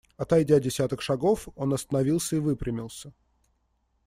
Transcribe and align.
Отойдя 0.17 0.59
десяток 0.59 1.03
шагов, 1.03 1.47
он 1.55 1.75
остановился 1.75 2.35
и 2.35 2.39
выпрямился. 2.39 3.13